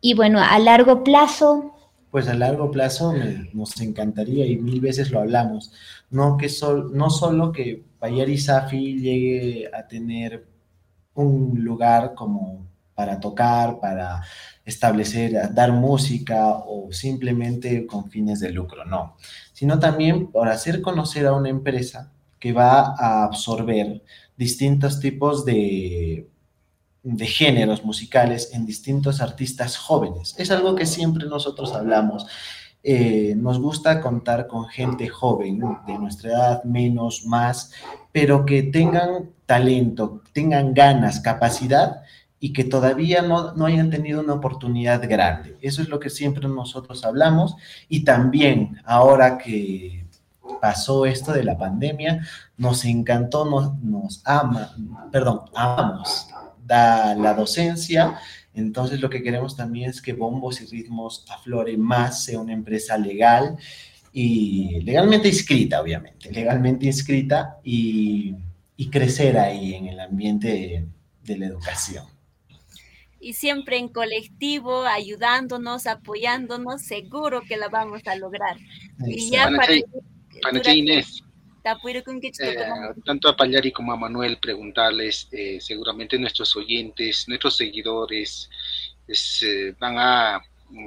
[0.00, 1.72] y bueno, a largo plazo
[2.12, 3.14] pues a largo plazo
[3.54, 5.72] nos encantaría y mil veces lo hablamos,
[6.10, 7.84] no, que sol, no solo que
[8.28, 10.46] y Safi llegue a tener
[11.14, 14.22] un lugar como para tocar, para
[14.62, 19.16] establecer, dar música o simplemente con fines de lucro, no,
[19.54, 24.02] sino también para hacer conocer a una empresa que va a absorber
[24.36, 26.28] distintos tipos de,
[27.02, 30.34] de géneros musicales en distintos artistas jóvenes.
[30.38, 32.26] Es algo que siempre nosotros hablamos.
[32.84, 37.72] Eh, nos gusta contar con gente joven, de nuestra edad, menos, más,
[38.10, 42.02] pero que tengan talento, tengan ganas, capacidad
[42.40, 45.56] y que todavía no, no, hayan tenido una oportunidad grande.
[45.60, 47.54] Eso es lo que siempre nosotros hablamos
[47.88, 50.04] y también ahora que
[50.60, 54.72] pasó esto de la pandemia, nos encantó, nos, nos ama,
[55.10, 56.28] perdón, amamos
[56.64, 58.18] da la docencia.
[58.54, 62.98] Entonces lo que queremos también es que Bombos y Ritmos aflore más, sea una empresa
[62.98, 63.56] legal
[64.12, 68.34] y legalmente inscrita, obviamente, legalmente inscrita y,
[68.76, 70.86] y crecer ahí en el ambiente de,
[71.24, 72.12] de la educación
[73.22, 78.56] y siempre en colectivo, ayudándonos, apoyándonos, seguro que la vamos a lograr.
[79.06, 81.22] Y ya para, Inés.
[82.40, 88.50] Eh, tanto a Pallari como a Manuel preguntarles, eh, seguramente nuestros oyentes, nuestros seguidores
[89.08, 90.40] eh, van a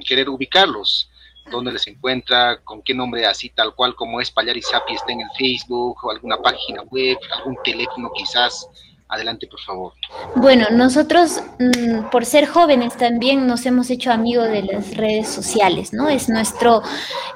[0.05, 1.09] querer ubicarlos,
[1.49, 5.21] dónde les encuentra, con qué nombre así tal cual como es Pallari Sapi está en
[5.21, 8.67] el Facebook o alguna página web, algún teléfono quizás
[9.07, 9.93] Adelante, por favor.
[10.35, 15.93] Bueno, nosotros, mm, por ser jóvenes, también nos hemos hecho amigos de las redes sociales,
[15.93, 16.09] ¿no?
[16.09, 16.81] Es nuestro,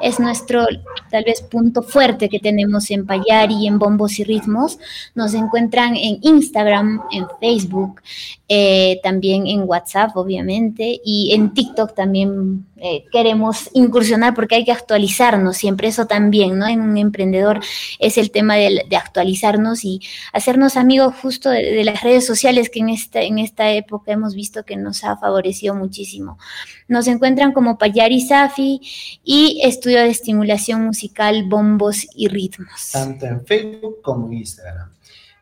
[0.01, 0.65] es nuestro,
[1.11, 4.79] tal vez, punto fuerte que tenemos en Payari, en Bombos y Ritmos.
[5.13, 8.01] Nos encuentran en Instagram, en Facebook,
[8.47, 14.71] eh, también en WhatsApp, obviamente, y en TikTok también eh, queremos incursionar porque hay que
[14.71, 16.67] actualizarnos siempre, eso también, ¿no?
[16.67, 17.59] En un emprendedor
[17.99, 20.01] es el tema de, actualizarnos y
[20.33, 24.63] hacernos amigos justo de, las redes sociales que en esta, en esta época hemos visto
[24.63, 26.37] que nos ha favorecido muchísimo.
[26.87, 28.81] Nos encuentran como Payari Safi
[29.23, 32.91] y Estudio de Estimulación Musical Bombos y Ritmos.
[32.91, 34.89] Tanto en Facebook como en Instagram.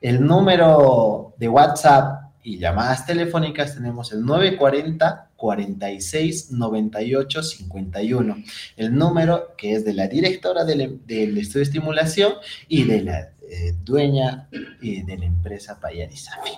[0.02, 8.38] El número de WhatsApp y llamadas telefónicas tenemos el 940 46 98 51.
[8.78, 12.34] El número que es de la directora del, del estudio de estimulación
[12.68, 16.52] y de la eh, dueña eh, de la empresa Payarizafi.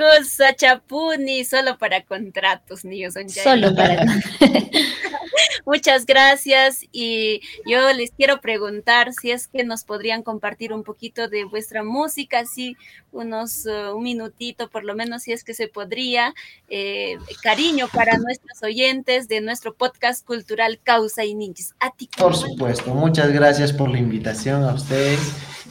[0.00, 3.14] Cosa chapuni, solo para contratos, niños.
[3.44, 4.06] Solo para
[5.66, 11.28] Muchas gracias y yo les quiero preguntar si es que nos podrían compartir un poquito
[11.28, 12.78] de vuestra música, así
[13.12, 16.32] unos uh, un minutito por lo menos si es que se podría.
[16.70, 21.74] Eh, cariño para nuestros oyentes de nuestro podcast cultural Causa y Ninjas.
[22.16, 25.20] por supuesto, muchas gracias por la invitación a ustedes.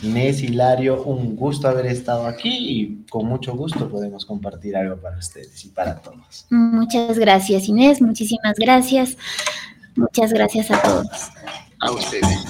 [0.01, 5.17] Inés, Hilario, un gusto haber estado aquí y con mucho gusto podemos compartir algo para
[5.17, 6.45] ustedes y para todos.
[6.49, 9.17] Muchas gracias, Inés, muchísimas gracias.
[9.95, 11.31] Muchas gracias a todos.
[11.79, 12.45] A ustedes.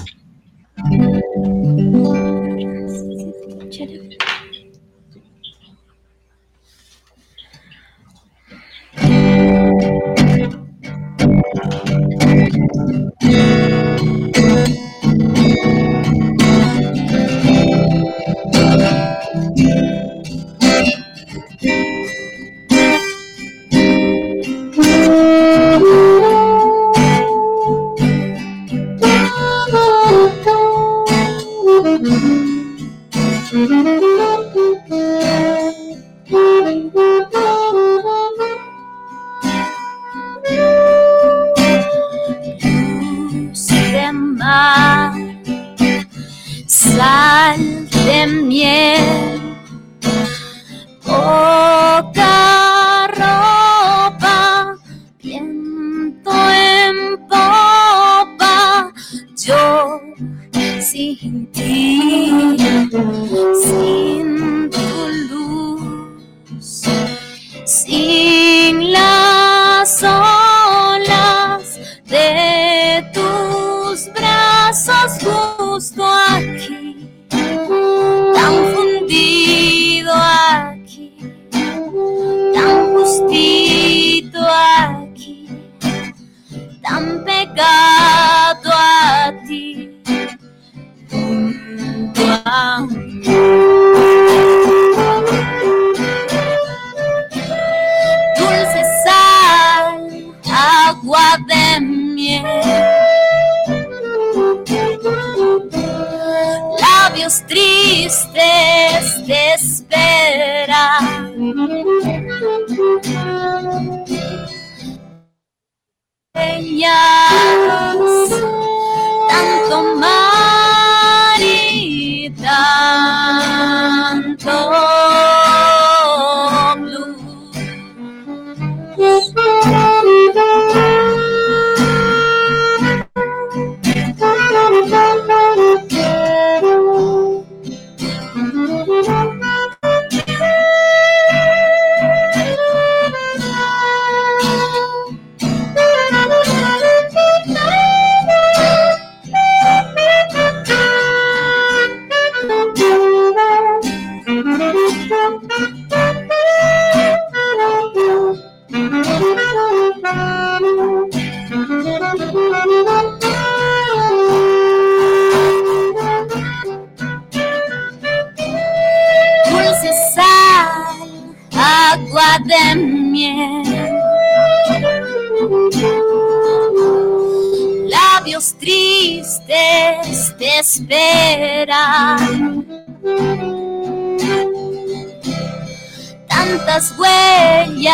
[186.26, 187.92] Tantas huellas,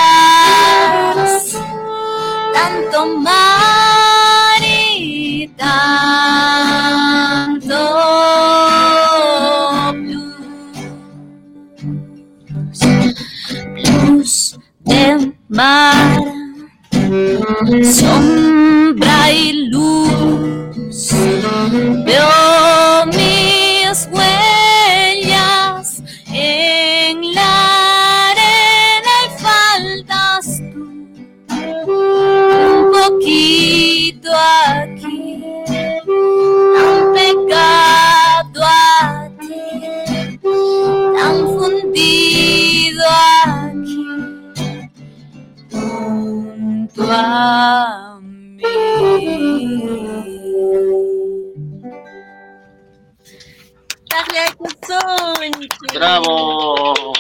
[2.54, 6.06] tanto mar y tanto
[13.74, 16.22] blues, de mar,
[18.96, 21.12] sombra y luz.
[22.04, 30.82] Veo mis huellas en la arena y faltas tú
[31.88, 35.42] un poquito aquí,
[36.74, 40.38] tan pegado a ti,
[41.16, 43.04] tan fundido
[43.44, 44.04] aquí,
[45.70, 48.05] junto a
[55.94, 57.14] Bravo.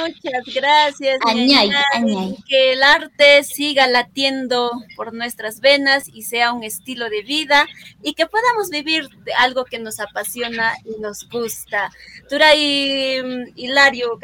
[0.00, 1.18] Muchas gracias.
[1.26, 2.36] Añay, añay.
[2.48, 7.66] Que el arte siga latiendo por nuestras venas y sea un estilo de vida
[8.02, 11.90] y que podamos vivir de algo que nos apasiona y nos gusta.
[12.28, 14.18] Turay mm, Hilario,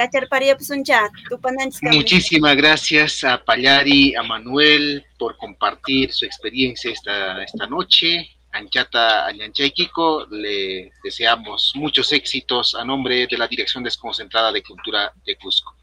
[1.29, 8.37] Tupananchis, Muchísimas gracias a Pallari, a Manuel por compartir su experiencia esta, esta noche.
[8.53, 15.37] Anchata Añanchaykiko, le deseamos muchos éxitos a nombre de la Dirección Desconcentrada de Cultura de
[15.37, 15.75] Cusco.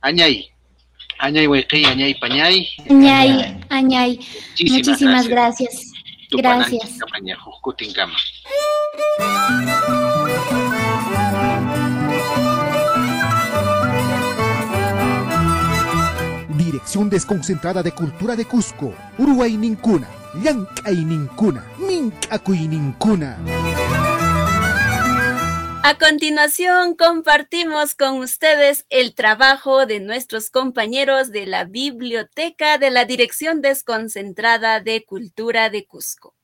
[0.00, 0.48] Añay,
[1.18, 2.68] Añay Huequey, Añay Pañay.
[2.88, 4.20] Añay, añay.
[4.60, 5.92] Muchísimas gracias.
[6.30, 6.98] Gracias.
[16.74, 20.08] Dirección Desconcentrada de Cultura de Cusco, Uruguay Nincuna,
[20.42, 23.38] Llankay Nincuna, Mincacuy Nincuna.
[25.84, 33.04] A continuación, compartimos con ustedes el trabajo de nuestros compañeros de la Biblioteca de la
[33.04, 36.34] Dirección Desconcentrada de Cultura de Cusco.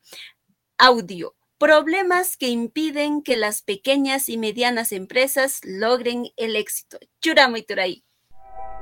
[0.79, 1.35] Audio.
[1.59, 7.01] Problemas que impiden que las pequeñas y medianas empresas logren el éxito.
[7.21, 8.05] Churamo y Turay.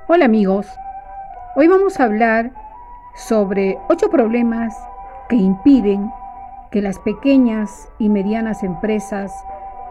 [0.08, 0.66] Hola amigos,
[1.58, 2.52] hoy vamos a hablar
[3.16, 4.76] sobre ocho problemas
[5.28, 6.08] que impiden
[6.70, 9.32] que las pequeñas y medianas empresas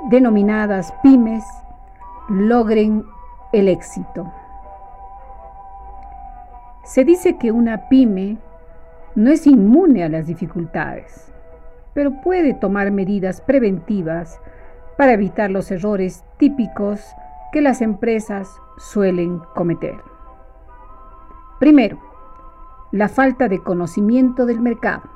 [0.10, 1.44] denominadas pymes
[2.30, 3.04] logren
[3.52, 4.32] el éxito.
[6.86, 8.38] Se dice que una pyme
[9.16, 11.34] no es inmune a las dificultades,
[11.94, 14.40] pero puede tomar medidas preventivas
[14.98, 17.06] para evitar los errores típicos
[17.52, 20.17] que las empresas suelen cometer.
[21.60, 21.98] Primero,
[22.92, 25.10] la falta de conocimiento del mercado.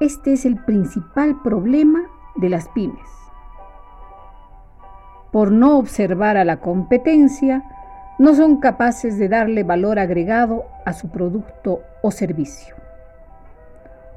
[0.00, 2.02] Este es el principal problema
[2.34, 3.08] de las pymes.
[5.30, 7.62] Por no observar a la competencia,
[8.18, 12.74] no son capaces de darle valor agregado a su producto o servicio.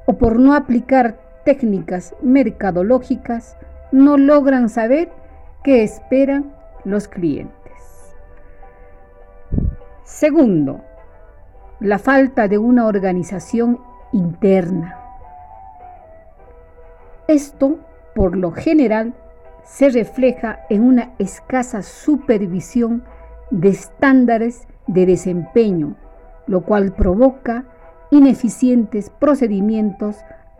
[0.06, 3.56] O por no aplicar técnicas mercadológicas,
[3.92, 5.10] no logran saber
[5.62, 6.52] qué esperan
[6.84, 7.54] los clientes.
[10.04, 10.84] Segundo,
[11.80, 13.80] la falta de una organización
[14.12, 14.98] interna.
[17.28, 17.78] Esto,
[18.14, 19.14] por lo general,
[19.62, 23.04] se refleja en una escasa supervisión
[23.50, 25.96] de estándares de desempeño,
[26.46, 27.64] lo cual provoca
[28.10, 30.16] ineficientes procedimientos,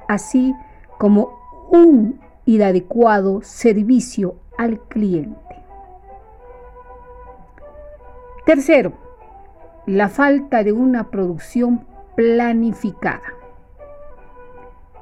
[0.06, 0.54] así
[0.98, 1.30] como
[1.70, 5.38] un inadecuado servicio al cliente.
[8.44, 9.07] Tercero,
[9.88, 13.22] la falta de una producción planificada.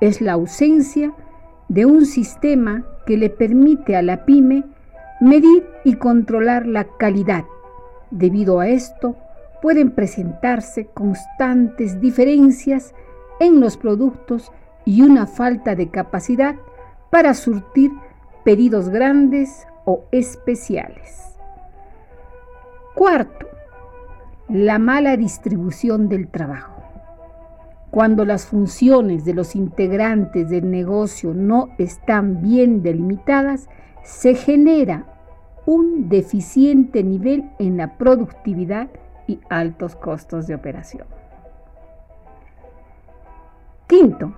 [0.01, 1.12] Es la ausencia
[1.68, 4.62] de un sistema que le permite a la pyme
[5.20, 7.45] medir y controlar la calidad.
[8.12, 9.16] Debido a esto,
[9.61, 12.95] pueden presentarse constantes diferencias
[13.41, 14.53] en los productos
[14.84, 16.55] y una falta de capacidad
[17.11, 17.91] para surtir
[18.45, 21.37] pedidos grandes o especiales.
[22.95, 23.55] Cuarto,
[24.49, 26.82] la mala distribución del trabajo.
[27.90, 33.68] Cuando las funciones de los integrantes del negocio no están bien delimitadas,
[34.03, 35.07] se genera
[35.66, 38.88] un deficiente nivel en la productividad
[39.26, 41.07] y altos costos de operación.
[43.88, 44.34] Quinto,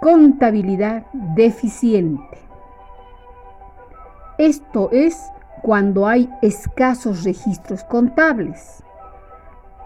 [0.00, 2.38] contabilidad deficiente.
[4.38, 5.20] Esto es
[5.62, 8.82] cuando hay escasos registros contables,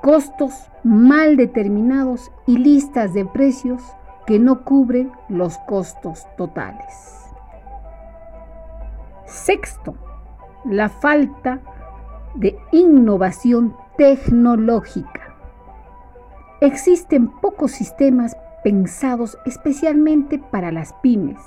[0.08, 3.82] costos mal determinados y listas de precios
[4.26, 7.26] que no cubren los costos totales.
[9.26, 9.96] Sexto,
[10.64, 11.60] la falta
[12.36, 15.36] de innovación tecnológica.
[16.62, 18.34] Existen pocos sistemas
[18.64, 21.38] pensados especialmente para las pymes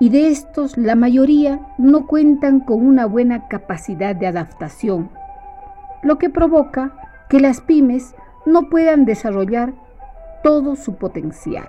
[0.00, 5.08] y de estos la mayoría no cuentan con una buena capacidad de adaptación,
[6.02, 6.98] lo que provoca
[7.32, 8.14] que las pymes
[8.44, 9.72] no puedan desarrollar
[10.42, 11.66] todo su potencial.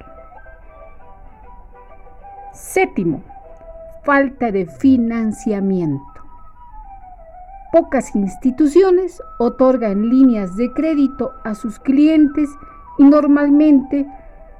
[2.51, 3.23] Séptimo,
[4.03, 6.03] falta de financiamiento.
[7.71, 12.49] Pocas instituciones otorgan líneas de crédito a sus clientes
[12.97, 14.05] y normalmente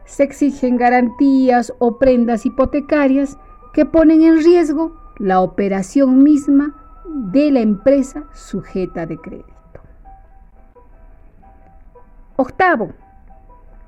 [0.06, 3.38] se exigen garantías o prendas hipotecarias
[3.74, 6.74] que ponen en riesgo la operación misma
[7.06, 9.53] de la empresa sujeta de crédito.
[12.36, 12.89] Octavo,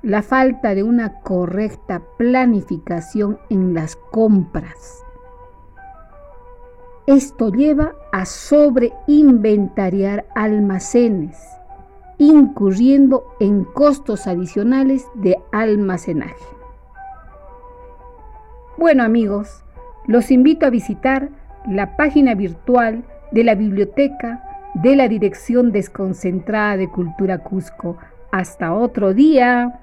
[0.02, 5.02] la falta de una correcta planificación en las compras.
[7.08, 11.36] Esto lleva a sobreinventariar almacenes,
[12.18, 16.36] incurriendo en costos adicionales de almacenaje.
[18.78, 19.64] Bueno amigos,
[20.06, 21.30] los invito a visitar
[21.66, 27.96] la página virtual de la biblioteca de la Dirección Desconcentrada de Cultura Cusco.
[28.36, 29.80] Hasta otro día.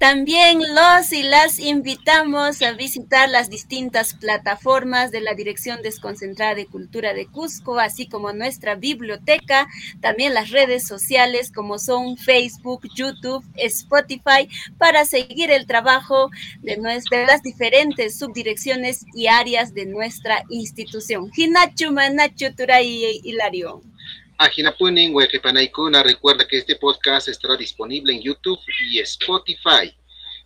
[0.00, 6.66] También los y las invitamos a visitar las distintas plataformas de la Dirección Desconcentrada de
[6.66, 9.68] Cultura de Cusco, así como nuestra biblioteca,
[10.00, 16.30] también las redes sociales como son Facebook, YouTube, Spotify, para seguir el trabajo
[16.62, 21.30] de, nuestra, las diferentes subdirecciones y áreas de nuestra institución.
[21.36, 23.82] Hinachu, Manachu, Turay, Hilario.
[24.38, 28.58] Ajinapunin, Huequepanaicuna, recuerda que este podcast estará disponible en YouTube
[28.90, 29.94] y Spotify.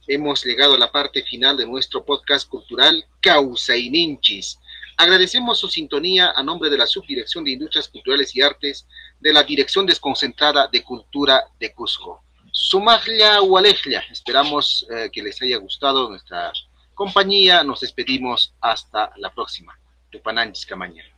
[0.06, 4.58] Hemos llegado a la parte final de nuestro podcast cultural Causa y Ninchis.
[4.96, 8.86] Agradecemos su sintonía a nombre de la Subdirección de Industrias Culturales y Artes
[9.20, 12.22] de la Dirección Desconcentrada de Cultura de Cusco.
[12.52, 16.52] Sumaglia Walejlia, esperamos eh, que les haya gustado nuestra
[16.94, 17.62] compañía.
[17.62, 19.78] Nos despedimos hasta la próxima.
[20.10, 21.15] Tupananchis Camaña.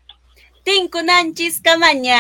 [0.64, 2.18] Tinkunanchis Camaña.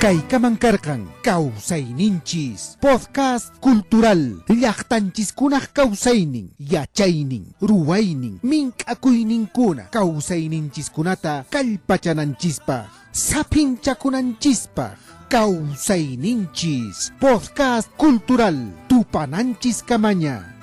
[0.00, 1.12] Kaikamankarakan,
[1.92, 11.16] Ninchis, podcast cultural, llaqtanchiskunaj kawsaynin, yachaynin, ruwaynin, mink'akuyninkuna, kawsayninchiskuna
[11.50, 14.96] kallpachananchispaj, sapinchakunanchispaj,
[15.30, 20.56] Ninchis, podcast cultural, tupananchis kamaña.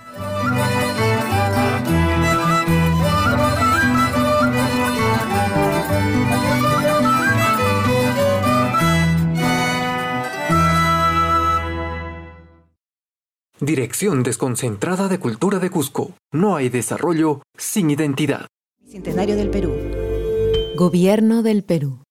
[13.62, 16.12] Dirección Desconcentrada de Cultura de Cusco.
[16.34, 18.48] No hay desarrollo sin identidad.
[18.86, 19.74] Centenario del Perú.
[20.76, 22.07] Gobierno del Perú.